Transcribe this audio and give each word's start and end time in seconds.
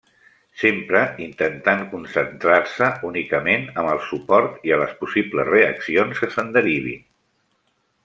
Sempre 0.61 1.01
intentant 1.25 1.83
concentrar-se 1.91 2.89
únicament 3.11 3.69
amb 3.83 3.93
el 3.93 4.03
suport 4.09 4.67
i 4.71 4.75
a 4.79 4.83
les 4.85 4.99
possibles 5.05 5.53
reaccions 5.55 6.23
que 6.25 6.35
se'n 6.37 6.55
derivin. 6.61 7.09